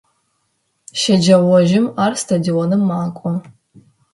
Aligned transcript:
Щэджэгъоужым 0.99 1.85
ар 2.05 2.13
стадионым 2.23 2.81
макӏо. 2.89 3.31